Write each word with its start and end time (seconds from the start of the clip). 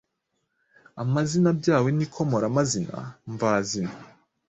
Amazina 1.03 1.47
abyawe 1.53 1.89
n’ikomorazina 1.93 2.97
mvazina 3.31 3.93